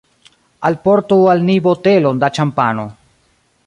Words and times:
Alportu 0.69 1.19
al 1.35 1.45
ni 1.51 1.59
botelon 1.69 2.25
da 2.25 2.35
ĉampano. 2.39 2.91